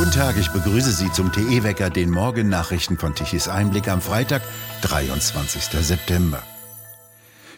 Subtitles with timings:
[0.00, 4.40] Guten Tag, ich begrüße Sie zum TE-Wecker, den Morgennachrichten von Tichys Einblick am Freitag,
[4.80, 5.62] 23.
[5.62, 6.42] September.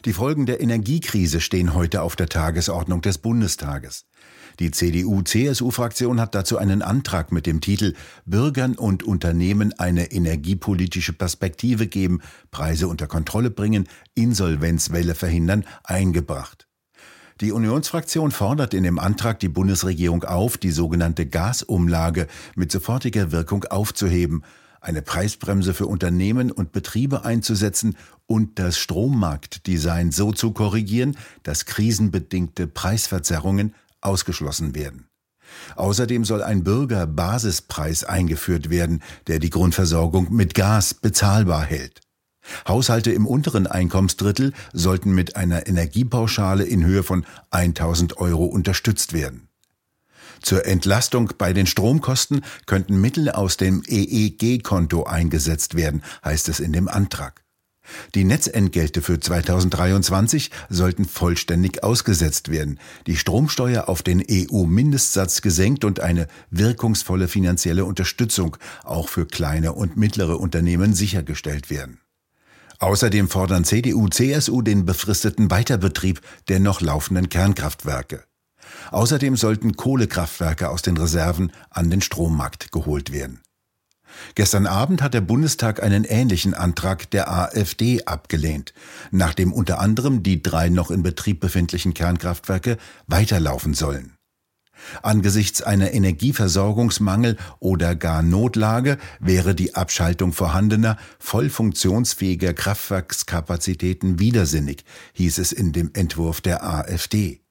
[0.05, 4.07] Die Folgen der Energiekrise stehen heute auf der Tagesordnung des Bundestages.
[4.59, 7.95] Die CDU-CSU-Fraktion hat dazu einen Antrag mit dem Titel
[8.27, 13.87] Bürgern und Unternehmen eine energiepolitische Perspektive geben, Preise unter Kontrolle bringen,
[14.17, 16.67] Insolvenzwelle verhindern eingebracht.
[17.43, 23.65] Die Unionsfraktion fordert in dem Antrag die Bundesregierung auf, die sogenannte Gasumlage mit sofortiger Wirkung
[23.65, 24.45] aufzuheben,
[24.81, 32.69] eine Preisbremse für Unternehmen und Betriebe einzusetzen und das Strommarktdesign so zu korrigieren, dass krisenbedingte
[32.69, 35.09] Preisverzerrungen ausgeschlossen werden.
[35.75, 42.03] Außerdem soll ein Bürgerbasispreis eingeführt werden, der die Grundversorgung mit Gas bezahlbar hält.
[42.67, 49.49] Haushalte im unteren Einkommensdrittel sollten mit einer Energiepauschale in Höhe von 1000 Euro unterstützt werden.
[50.43, 56.73] Zur Entlastung bei den Stromkosten könnten Mittel aus dem EEG-Konto eingesetzt werden, heißt es in
[56.73, 57.43] dem Antrag.
[58.15, 66.01] Die Netzentgelte für 2023 sollten vollständig ausgesetzt werden, die Stromsteuer auf den EU-Mindestsatz gesenkt und
[66.01, 72.02] eine wirkungsvolle finanzielle Unterstützung auch für kleine und mittlere Unternehmen sichergestellt werden.
[72.83, 78.25] Außerdem fordern CDU, CSU den befristeten Weiterbetrieb der noch laufenden Kernkraftwerke.
[78.91, 83.41] Außerdem sollten Kohlekraftwerke aus den Reserven an den Strommarkt geholt werden.
[84.35, 88.75] Gestern Abend hat der Bundestag einen ähnlichen Antrag der AfD abgelehnt,
[89.13, 94.17] nachdem unter anderem die drei noch in Betrieb befindlichen Kernkraftwerke weiterlaufen sollen.
[95.03, 105.39] Angesichts einer Energieversorgungsmangel oder gar Notlage wäre die Abschaltung vorhandener, voll funktionsfähiger Kraftwerkskapazitäten widersinnig, hieß
[105.39, 107.43] es in dem Entwurf der AfD.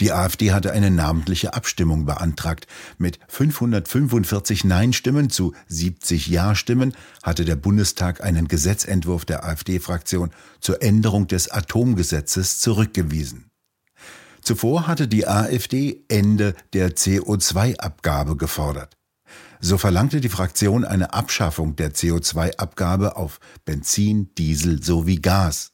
[0.00, 2.66] Die AfD hatte eine namentliche Abstimmung beantragt.
[2.98, 11.26] Mit 545 Nein-Stimmen zu 70 Ja-Stimmen hatte der Bundestag einen Gesetzentwurf der AfD-Fraktion zur Änderung
[11.26, 13.50] des Atomgesetzes zurückgewiesen.
[14.44, 18.96] Zuvor hatte die AfD Ende der CO2-Abgabe gefordert.
[19.60, 25.72] So verlangte die Fraktion eine Abschaffung der CO2-Abgabe auf Benzin, Diesel sowie Gas.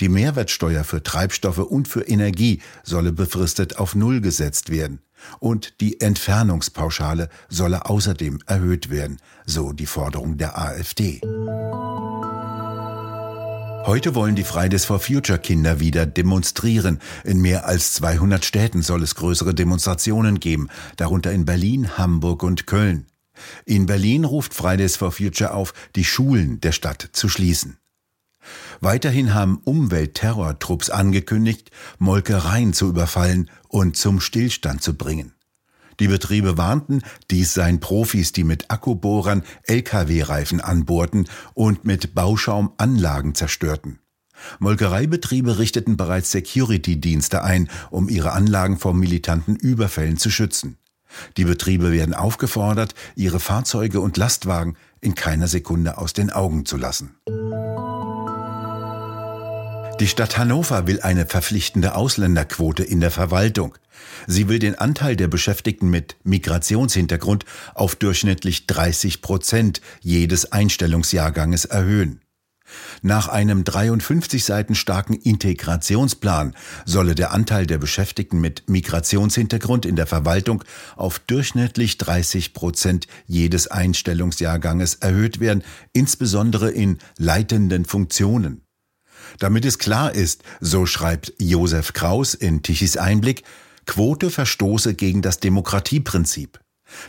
[0.00, 5.00] Die Mehrwertsteuer für Treibstoffe und für Energie solle befristet auf Null gesetzt werden
[5.38, 11.20] und die Entfernungspauschale solle außerdem erhöht werden, so die Forderung der AfD.
[13.84, 17.00] Heute wollen die Fridays for Future Kinder wieder demonstrieren.
[17.24, 22.68] In mehr als 200 Städten soll es größere Demonstrationen geben, darunter in Berlin, Hamburg und
[22.68, 23.06] Köln.
[23.66, 27.78] In Berlin ruft Fridays for Future auf, die Schulen der Stadt zu schließen.
[28.80, 35.34] Weiterhin haben Umweltterrortrupps angekündigt, Molkereien zu überfallen und zum Stillstand zu bringen.
[36.00, 43.34] Die Betriebe warnten, dies seien Profis, die mit Akkubohrern Lkw-Reifen anbohrten und mit Bauschaum Anlagen
[43.34, 43.98] zerstörten.
[44.58, 50.78] Molkereibetriebe richteten bereits Security-Dienste ein, um ihre Anlagen vor militanten Überfällen zu schützen.
[51.36, 56.76] Die Betriebe werden aufgefordert, ihre Fahrzeuge und Lastwagen in keiner Sekunde aus den Augen zu
[56.76, 57.16] lassen.
[60.02, 63.78] Die Stadt Hannover will eine verpflichtende Ausländerquote in der Verwaltung.
[64.26, 72.20] Sie will den Anteil der Beschäftigten mit Migrationshintergrund auf durchschnittlich 30 Prozent jedes Einstellungsjahrganges erhöhen.
[73.02, 80.08] Nach einem 53 Seiten starken Integrationsplan solle der Anteil der Beschäftigten mit Migrationshintergrund in der
[80.08, 80.64] Verwaltung
[80.96, 88.61] auf durchschnittlich 30 Prozent jedes Einstellungsjahrganges erhöht werden, insbesondere in leitenden Funktionen.
[89.38, 93.42] Damit es klar ist, so schreibt Josef Kraus in Tichys Einblick,
[93.86, 96.60] Quote verstoße gegen das Demokratieprinzip.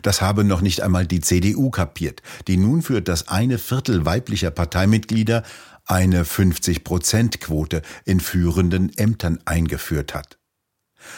[0.02, 4.52] Das habe noch nicht einmal die CDU kapiert, die nun für das eine Viertel weiblicher
[4.52, 5.44] Parteimitglieder
[5.86, 10.38] eine 50-Prozent-Quote in führenden Ämtern eingeführt hat.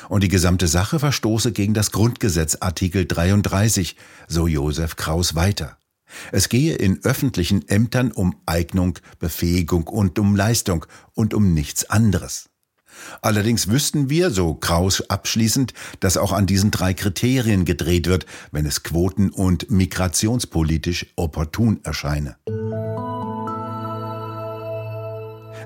[0.10, 3.96] Und die gesamte Sache verstoße gegen das Grundgesetz Artikel 33,
[4.28, 5.78] so Josef Kraus weiter.
[6.32, 12.50] Es gehe in öffentlichen Ämtern um Eignung, Befähigung und um Leistung und um nichts anderes.
[13.22, 18.66] Allerdings wüssten wir, so Kraus abschließend, dass auch an diesen drei Kriterien gedreht wird, wenn
[18.66, 22.38] es quoten- und migrationspolitisch opportun erscheine.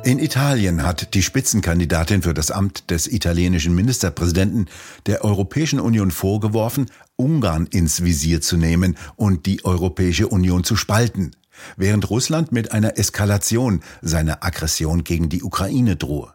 [0.04, 4.68] In Italien hat die Spitzenkandidatin für das Amt des italienischen Ministerpräsidenten
[5.06, 11.36] der Europäischen Union vorgeworfen, Ungarn ins Visier zu nehmen und die Europäische Union zu spalten,
[11.76, 16.34] während Russland mit einer Eskalation seiner Aggression gegen die Ukraine drohe.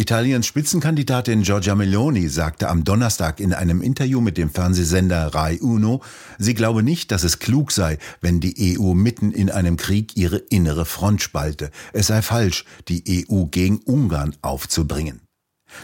[0.00, 6.00] Italiens Spitzenkandidatin Giorgia Meloni sagte am Donnerstag in einem Interview mit dem Fernsehsender Rai Uno,
[6.38, 10.38] sie glaube nicht, dass es klug sei, wenn die EU mitten in einem Krieg ihre
[10.38, 11.70] innere Front spalte.
[11.92, 15.20] Es sei falsch, die EU gegen Ungarn aufzubringen.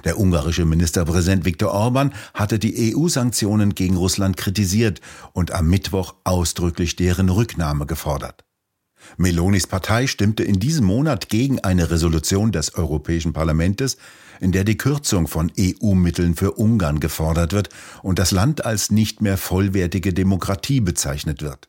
[0.06, 5.02] Der ungarische Ministerpräsident Viktor Orban hatte die EU-Sanktionen gegen Russland kritisiert
[5.34, 8.45] und am Mittwoch ausdrücklich deren Rücknahme gefordert.
[9.16, 13.96] Melonis Partei stimmte in diesem Monat gegen eine Resolution des Europäischen Parlaments,
[14.40, 17.70] in der die Kürzung von EU-Mitteln für Ungarn gefordert wird
[18.02, 21.68] und das Land als nicht mehr vollwertige Demokratie bezeichnet wird.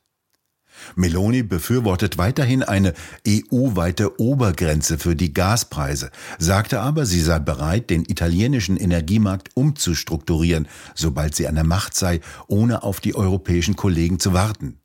[0.96, 2.94] Meloni befürwortet weiterhin eine
[3.28, 11.36] EU-weite Obergrenze für die Gaspreise, sagte aber, sie sei bereit, den italienischen Energiemarkt umzustrukturieren, sobald
[11.36, 14.80] sie an der Macht sei, ohne auf die europäischen Kollegen zu warten.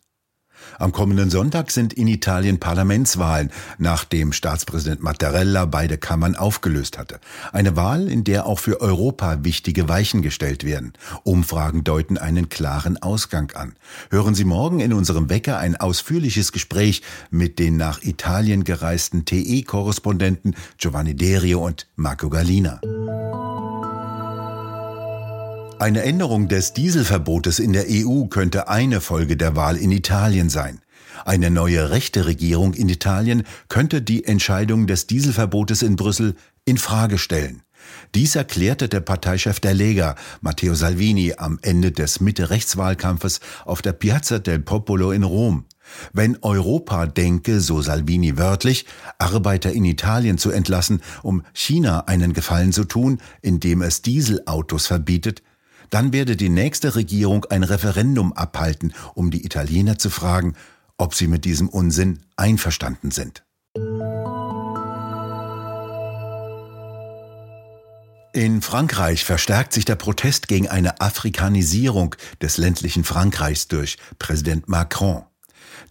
[0.79, 7.20] Am kommenden Sonntag sind in Italien Parlamentswahlen, nachdem Staatspräsident Mattarella beide Kammern aufgelöst hatte.
[7.53, 10.93] Eine Wahl, in der auch für Europa wichtige Weichen gestellt werden.
[11.25, 13.75] Umfragen deuten einen klaren Ausgang an.
[14.11, 20.55] Hören Sie morgen in unserem Wecker ein ausführliches Gespräch mit den nach Italien gereisten TE-Korrespondenten
[20.79, 22.81] Giovanni Derio und Marco Galina.
[25.82, 30.81] Eine Änderung des Dieselverbotes in der EU könnte eine Folge der Wahl in Italien sein.
[31.25, 37.19] Eine neue rechte Regierung in Italien könnte die Entscheidung des Dieselverbotes in Brüssel in Frage
[37.19, 37.62] stellen.
[38.14, 44.38] Dies erklärte der Parteichef der Lega, Matteo Salvini, am Ende des Mitte-Rechtswahlkampfes auf der Piazza
[44.38, 45.64] del Popolo in Rom.
[46.12, 48.87] Wenn Europa denke, so Salvini wörtlich,
[49.19, 55.43] Arbeiter in Italien zu entlassen, um China einen Gefallen zu tun, indem es Dieselautos verbietet,
[55.92, 60.54] dann werde die nächste Regierung ein Referendum abhalten, um die Italiener zu fragen,
[60.96, 63.44] ob sie mit diesem Unsinn einverstanden sind.
[68.34, 75.24] In Frankreich verstärkt sich der Protest gegen eine Afrikanisierung des ländlichen Frankreichs durch Präsident Macron.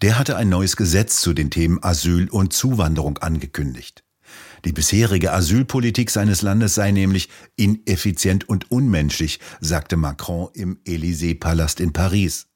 [0.01, 4.03] Der hatte ein neues Gesetz zu den Themen Asyl und Zuwanderung angekündigt.
[4.65, 11.93] Die bisherige Asylpolitik seines Landes sei nämlich ineffizient und unmenschlich, sagte Macron im Élysée-Palast in
[11.93, 12.47] Paris.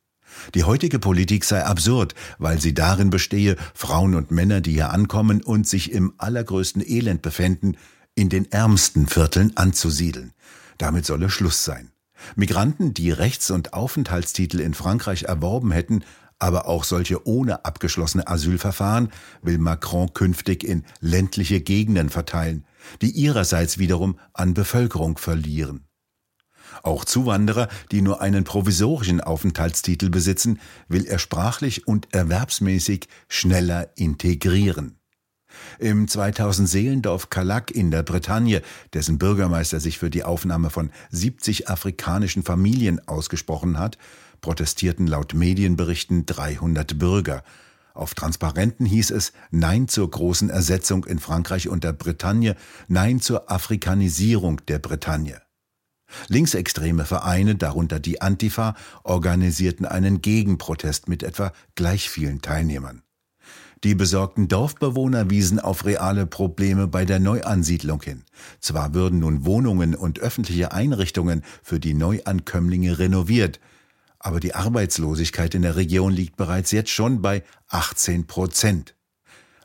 [0.53, 5.41] Die heutige Politik sei absurd, weil sie darin bestehe, Frauen und Männer, die hier ankommen
[5.41, 7.77] und sich im allergrößten Elend befänden,
[8.15, 10.33] in den ärmsten Vierteln anzusiedeln.
[10.77, 11.91] Damit solle Schluss sein.
[12.35, 16.03] Migranten, die Rechts- und Aufenthaltstitel in Frankreich erworben hätten,
[16.39, 19.09] aber auch solche ohne abgeschlossene Asylverfahren
[19.41, 22.65] will Macron künftig in ländliche Gegenden verteilen,
[23.01, 25.87] die ihrerseits wiederum an Bevölkerung verlieren.
[26.83, 34.99] Auch Zuwanderer, die nur einen provisorischen Aufenthaltstitel besitzen, will er sprachlich und erwerbsmäßig schneller integrieren.
[35.79, 38.61] Im 2000 Seelendorf Calac in der Bretagne,
[38.93, 43.97] dessen Bürgermeister sich für die Aufnahme von 70 afrikanischen Familien ausgesprochen hat,
[44.45, 47.43] protestierten laut Medienberichten 300 Bürger.
[47.95, 52.55] Auf Transparenten hieß es Nein zur großen Ersetzung in Frankreich und der Bretagne,
[52.87, 55.41] Nein zur Afrikanisierung der Bretagne.
[56.27, 63.01] Linksextreme Vereine, darunter die Antifa, organisierten einen Gegenprotest mit etwa gleich vielen Teilnehmern.
[63.83, 68.23] Die besorgten Dorfbewohner wiesen auf reale Probleme bei der Neuansiedlung hin.
[68.59, 73.59] Zwar würden nun Wohnungen und öffentliche Einrichtungen für die Neuankömmlinge renoviert,
[74.25, 78.95] aber die Arbeitslosigkeit in der Region liegt bereits jetzt schon bei 18 Prozent.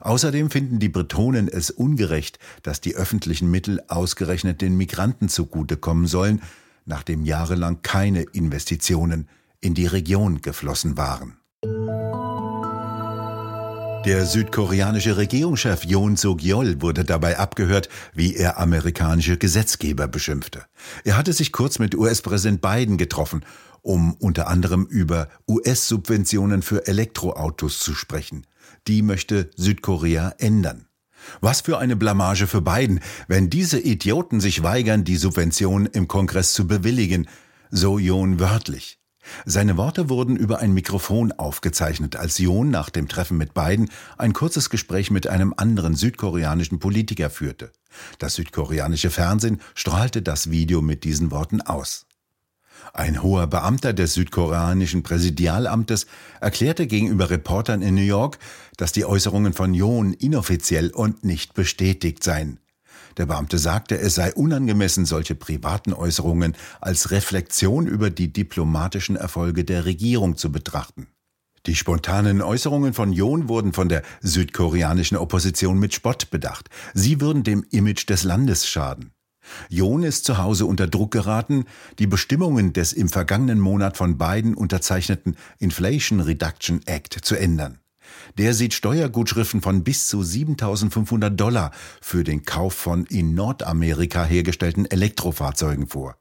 [0.00, 6.42] Außerdem finden die Bretonen es ungerecht, dass die öffentlichen Mittel ausgerechnet den Migranten zugutekommen sollen,
[6.84, 9.30] nachdem jahrelang keine Investitionen
[9.62, 11.38] in die Region geflossen waren.
[14.06, 20.64] Der südkoreanische Regierungschef Yoon Suk-yeol wurde dabei abgehört, wie er amerikanische Gesetzgeber beschimpfte.
[21.04, 23.44] Er hatte sich kurz mit US-Präsident Biden getroffen,
[23.82, 28.46] um unter anderem über US-Subventionen für Elektroautos zu sprechen.
[28.86, 30.86] Die möchte Südkorea ändern.
[31.40, 36.54] Was für eine Blamage für Biden, wenn diese Idioten sich weigern, die Subventionen im Kongress
[36.54, 37.28] zu bewilligen,
[37.70, 39.00] so Yoon wörtlich.
[39.44, 44.32] Seine Worte wurden über ein Mikrofon aufgezeichnet, als John nach dem Treffen mit Biden ein
[44.32, 47.70] kurzes Gespräch mit einem anderen südkoreanischen Politiker führte.
[48.18, 52.06] Das südkoreanische Fernsehen strahlte das Video mit diesen Worten aus.
[52.92, 56.06] Ein hoher Beamter des südkoreanischen Präsidialamtes
[56.40, 58.38] erklärte gegenüber Reportern in New York,
[58.76, 62.58] dass die Äußerungen von John inoffiziell und nicht bestätigt seien.
[63.16, 69.64] Der Beamte sagte, es sei unangemessen, solche privaten Äußerungen als Reflexion über die diplomatischen Erfolge
[69.64, 71.08] der Regierung zu betrachten.
[71.66, 76.70] Die spontanen Äußerungen von John wurden von der südkoreanischen Opposition mit Spott bedacht.
[76.94, 79.12] Sie würden dem Image des Landes schaden.
[79.68, 81.64] John ist zu Hause unter Druck geraten,
[81.98, 87.78] die Bestimmungen des im vergangenen Monat von Biden unterzeichneten Inflation Reduction Act zu ändern.
[88.38, 94.90] Der sieht Steuergutschriften von bis zu 7500 Dollar für den Kauf von in Nordamerika hergestellten
[94.90, 96.16] Elektrofahrzeugen vor.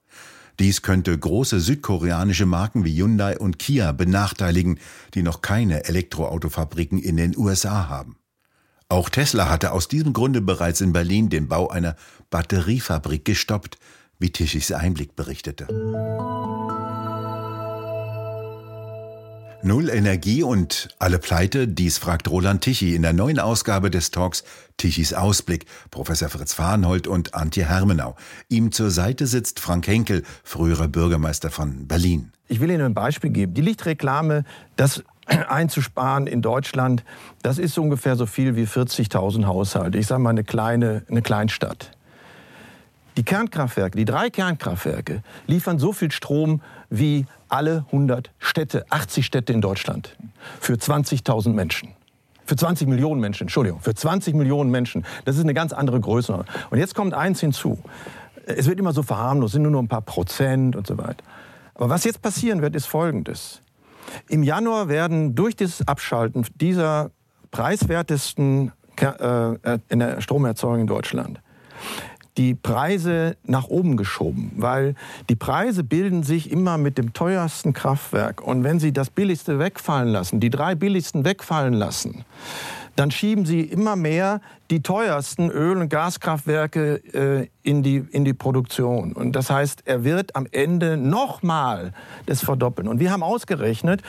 [0.59, 4.79] Dies könnte große südkoreanische Marken wie Hyundai und Kia benachteiligen,
[5.13, 8.18] die noch keine Elektroautofabriken in den USA haben.
[8.91, 11.95] Auch Tesla hatte aus diesem Grunde bereits in Berlin den Bau einer
[12.31, 13.77] Batteriefabrik gestoppt,
[14.17, 15.67] wie Tischis Einblick berichtete.
[19.61, 24.43] Null Energie und alle Pleite, dies fragt Roland Tichy in der neuen Ausgabe des Talks
[24.77, 28.15] Tichys Ausblick, Professor Fritz Fahrenhold und Antje Hermenau.
[28.47, 32.31] Ihm zur Seite sitzt Frank Henkel, früherer Bürgermeister von Berlin.
[32.47, 33.53] Ich will Ihnen ein Beispiel geben.
[33.53, 34.45] Die Lichtreklame,
[34.77, 35.03] das
[35.49, 37.03] einzusparen in Deutschland,
[37.41, 39.97] das ist ungefähr so viel wie 40.000 Haushalte.
[39.97, 41.91] Ich sage mal eine kleine, eine Kleinstadt.
[43.17, 49.51] Die Kernkraftwerke, die drei Kernkraftwerke, liefern so viel Strom wie alle 100 Städte, 80 Städte
[49.51, 50.15] in Deutschland
[50.59, 51.89] für 20.000 Menschen.
[52.45, 55.05] Für 20 Millionen Menschen, Entschuldigung, für 20 Millionen Menschen.
[55.25, 56.45] Das ist eine ganz andere Größe.
[56.69, 57.77] Und jetzt kommt eins hinzu.
[58.45, 61.23] Es wird immer so verharmlost, sind nur noch ein paar Prozent und so weiter.
[61.75, 63.61] Aber was jetzt passieren wird, ist Folgendes.
[64.27, 67.11] Im Januar werden durch das Abschalten dieser
[67.51, 71.41] preiswertesten äh, Stromerzeugung in Deutschland
[72.39, 74.95] die Preise nach oben geschoben, weil
[75.27, 78.41] die Preise bilden sich immer mit dem teuersten Kraftwerk.
[78.41, 82.23] Und wenn Sie das billigste wegfallen lassen, die drei billigsten wegfallen lassen,
[82.99, 88.33] dann schieben sie immer mehr die teuersten Öl- und Gaskraftwerke äh, in, die, in die
[88.33, 89.13] Produktion.
[89.13, 91.93] Und das heißt, er wird am Ende nochmal
[92.25, 92.89] das verdoppeln.
[92.89, 94.01] Und wir haben ausgerechnet,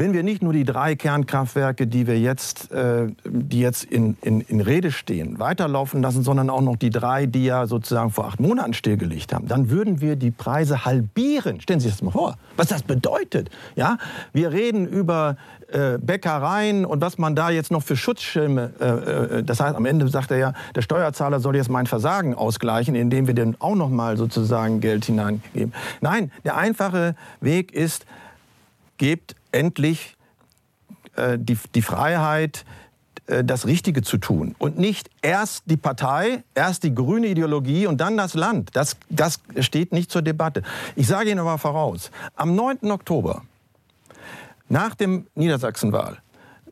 [0.00, 4.40] wenn wir nicht nur die drei Kernkraftwerke, die wir jetzt, äh, die jetzt in, in,
[4.40, 8.40] in Rede stehen, weiterlaufen lassen, sondern auch noch die drei, die ja sozusagen vor acht
[8.40, 11.60] Monaten stillgelegt haben, dann würden wir die Preise halbieren.
[11.60, 13.50] Stellen Sie sich das mal vor, was das bedeutet.
[13.76, 13.98] Ja,
[14.32, 15.36] wir reden über
[15.68, 19.84] äh, Bäckereien und was man da jetzt noch für Schutzschirme, äh, äh, das heißt, am
[19.84, 23.76] Ende sagt er ja, der Steuerzahler soll jetzt mein Versagen ausgleichen, indem wir dem auch
[23.76, 25.74] noch mal sozusagen Geld hineingeben.
[26.00, 28.06] Nein, der einfache Weg ist,
[28.96, 30.16] gebt endlich
[31.16, 32.64] äh, die, die Freiheit,
[33.26, 38.00] äh, das Richtige zu tun und nicht erst die Partei, erst die grüne Ideologie und
[38.00, 38.70] dann das Land.
[38.74, 40.62] Das, das steht nicht zur Debatte.
[40.96, 42.90] Ich sage Ihnen aber voraus, am 9.
[42.90, 43.42] Oktober,
[44.68, 46.18] nach dem Niedersachsenwahl,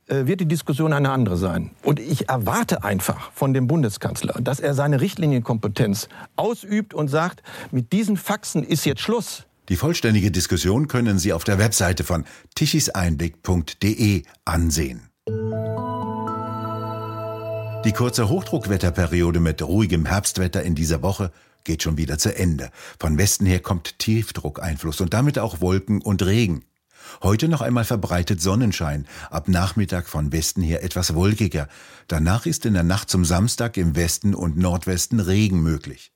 [0.09, 1.71] äh, wird die Diskussion eine andere sein.
[1.83, 7.93] Und ich erwarte einfach von dem Bundeskanzler, dass er seine Richtlinienkompetenz ausübt und sagt, mit
[7.93, 9.45] diesen Faxen ist jetzt Schluss.
[9.69, 15.11] Die vollständige Diskussion können Sie auf der Webseite von tichiseinblick.de ansehen.
[17.85, 21.31] Die kurze Hochdruckwetterperiode mit ruhigem Herbstwetter in dieser Woche
[21.65, 22.71] geht schon wieder zu Ende.
[22.99, 26.65] Von Westen her kommt Tiefdruckeinfluss und damit auch Wolken und Regen.
[27.23, 31.69] Heute noch einmal verbreitet Sonnenschein, ab Nachmittag von Westen her etwas wolkiger.
[32.07, 36.13] Danach ist in der Nacht zum Samstag im Westen und Nordwesten Regen möglich.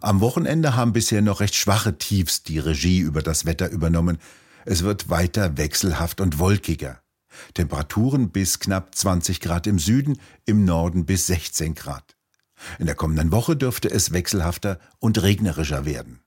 [0.00, 4.18] Am Wochenende haben bisher noch recht schwache Tiefs die Regie über das Wetter übernommen.
[4.64, 7.00] Es wird weiter wechselhaft und wolkiger.
[7.54, 12.16] Temperaturen bis knapp 20 Grad im Süden, im Norden bis 16 Grad.
[12.78, 16.20] In der kommenden Woche dürfte es wechselhafter und regnerischer werden.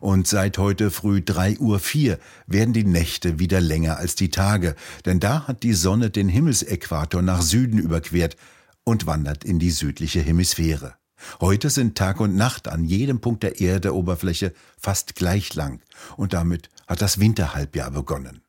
[0.00, 4.74] Und seit heute früh 3.04 Uhr werden die Nächte wieder länger als die Tage,
[5.06, 8.36] denn da hat die Sonne den Himmelsäquator nach Süden überquert
[8.84, 10.97] und wandert in die südliche Hemisphäre.
[11.40, 15.80] Heute sind Tag und Nacht an jedem Punkt der Erdeoberfläche fast gleich lang
[16.16, 18.42] und damit hat das Winterhalbjahr begonnen.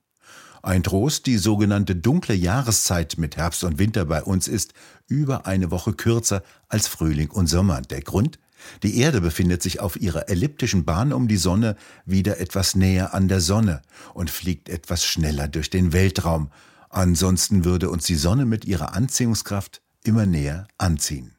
[0.62, 4.74] Ein Trost, die sogenannte dunkle Jahreszeit mit Herbst und Winter bei uns ist
[5.08, 7.82] über eine Woche kürzer als Frühling und Sommer.
[7.82, 8.40] Der Grund?
[8.84, 13.30] Die Erde befindet sich auf ihrer elliptischen Bahn um die Sonne wieder etwas näher an
[13.30, 13.82] der Sonne
[14.14, 16.52] und fliegt etwas schneller durch den Weltraum.
[16.90, 21.39] Ansonsten würde uns die Sonne mit ihrer Anziehungskraft immer näher anziehen.